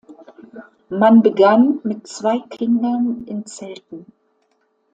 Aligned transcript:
Man 0.89 1.21
begann 1.21 1.79
mit 1.83 2.07
zwei 2.07 2.39
Kindern 2.39 3.23
in 3.27 3.45
Zelten. 3.45 4.07